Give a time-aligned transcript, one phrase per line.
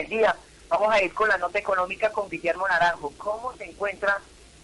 [0.00, 0.36] del día.
[0.68, 3.12] Vamos a ir con la nota económica con Guillermo Naranjo.
[3.16, 4.18] ¿Cómo se encuentra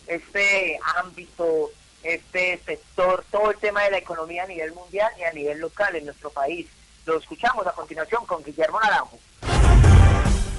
[0.06, 1.70] este ámbito,
[2.02, 5.96] este sector, todo el tema de la economía a nivel mundial y a nivel local
[5.96, 6.66] en nuestro país?
[7.04, 9.18] Lo escuchamos a continuación con Guillermo Naranjo.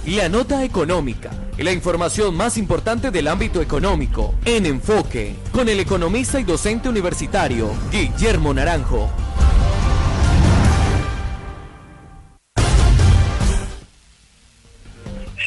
[0.05, 6.39] La nota económica, la información más importante del ámbito económico, en enfoque, con el economista
[6.39, 9.09] y docente universitario Guillermo Naranjo.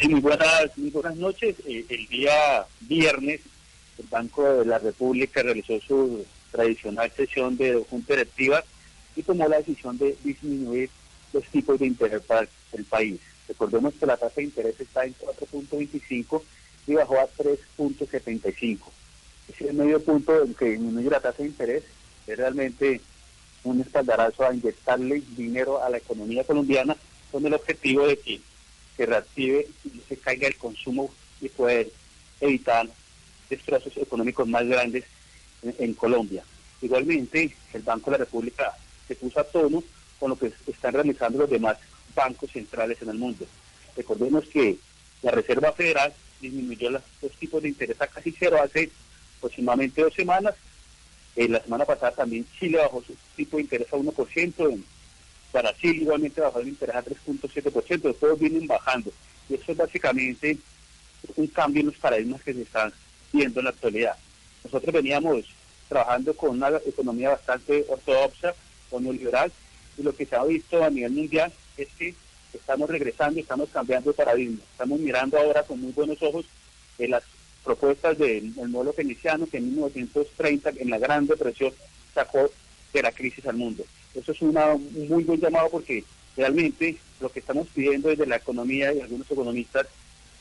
[0.01, 1.55] Sí, muy buenas, muy buenas noches.
[1.67, 3.39] Eh, el día viernes,
[3.99, 8.63] el Banco de la República realizó su tradicional sesión de junta directiva
[9.15, 10.89] y tomó la decisión de disminuir
[11.33, 13.19] los tipos de interés para el país.
[13.47, 16.41] Recordemos que la tasa de interés está en 4.25
[16.87, 18.79] y bajó a 3.75.
[19.49, 21.83] Ese medio punto en que disminuye la tasa de interés
[22.25, 23.01] es realmente
[23.63, 26.97] un espaldarazo a inyectarle dinero a la economía colombiana
[27.31, 28.41] con el objetivo de que
[28.97, 31.89] se reactive y se caiga el consumo y poder
[32.39, 32.87] evitar
[33.49, 35.05] destrozos económicos más grandes
[35.63, 36.43] en, Colombia.
[36.81, 38.75] Igualmente, el Banco de la República
[39.07, 39.83] se puso a tono
[40.19, 41.77] con lo que están realizando los demás
[42.15, 43.45] bancos centrales en el mundo.
[43.95, 44.77] Recordemos que
[45.21, 47.03] la Reserva Federal disminuyó los,
[47.39, 48.89] tipos de interés a casi cero hace
[49.37, 50.55] aproximadamente dos semanas.
[51.35, 54.83] Eh, la semana pasada también Chile bajó su tipo de interés a 1%, en
[55.51, 59.11] Brasil igualmente bajó el interés a 3.7%, todos vienen bajando.
[59.49, 60.57] Y eso es básicamente
[61.35, 62.93] un cambio en los paradigmas que se están
[63.31, 64.15] viendo en la actualidad.
[64.63, 65.45] Nosotros veníamos
[65.89, 68.53] trabajando con una economía bastante ortodoxa
[68.91, 69.51] o neoliberal,
[69.97, 72.15] y lo que se ha visto a nivel mundial es que
[72.53, 76.45] estamos regresando, estamos cambiando de paradigma, estamos mirando ahora con muy buenos ojos
[76.97, 77.23] eh, las
[77.63, 81.73] propuestas del modelo keynesiano que en 1930 en la Gran Depresión
[82.13, 82.49] sacó
[82.93, 83.85] de la crisis al mundo.
[84.13, 86.03] Eso es una, un muy buen llamado porque
[86.35, 89.87] realmente lo que estamos pidiendo desde la economía y algunos economistas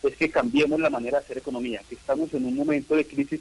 [0.03, 3.41] es que cambiemos la manera de hacer economía, que estamos en un momento de crisis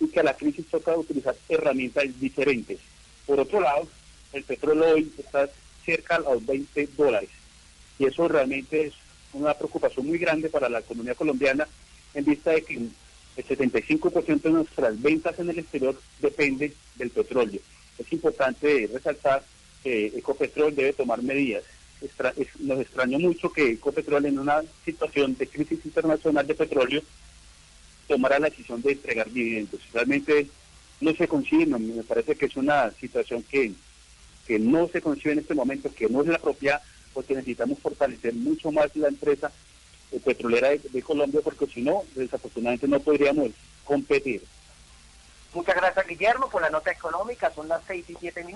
[0.00, 2.78] y que a la crisis toca utilizar herramientas diferentes.
[3.26, 3.88] Por otro lado,
[4.32, 5.48] el petróleo hoy está
[5.84, 7.30] cerca a los 20 dólares.
[7.98, 8.94] Y eso realmente es
[9.32, 11.66] una preocupación muy grande para la economía colombiana
[12.12, 12.90] en vista de que el
[13.36, 17.60] 75% de nuestras ventas en el exterior depende del petróleo.
[17.98, 19.42] Es importante resaltar
[19.82, 21.64] que Ecopetrol debe tomar medidas.
[22.60, 27.02] nos extrañó mucho que Ecopetrol en una situación de crisis internacional de petróleo
[28.08, 29.80] tomara la decisión de entregar dividendos.
[29.92, 30.48] Realmente
[31.00, 33.72] no se consigue, me parece que es una situación que
[34.46, 36.80] que no se concibe en este momento, que no es la propia,
[37.12, 39.50] porque necesitamos fortalecer mucho más la empresa
[40.12, 43.50] eh, petrolera de, Colombia, porque si no, desafortunadamente no podríamos
[43.84, 44.42] competir.
[45.54, 47.52] Muchas gracias, Guillermo, por la nota económica.
[47.54, 48.54] Son las seis y siete minutos.